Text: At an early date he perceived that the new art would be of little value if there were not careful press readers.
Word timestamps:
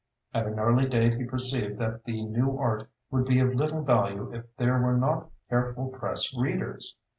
At 0.33 0.47
an 0.47 0.57
early 0.59 0.89
date 0.89 1.13
he 1.13 1.25
perceived 1.25 1.77
that 1.77 2.05
the 2.05 2.25
new 2.25 2.57
art 2.57 2.89
would 3.11 3.25
be 3.25 3.37
of 3.39 3.53
little 3.53 3.83
value 3.83 4.33
if 4.33 4.45
there 4.57 4.81
were 4.81 4.97
not 4.97 5.29
careful 5.47 5.89
press 5.89 6.35
readers. 6.35 6.97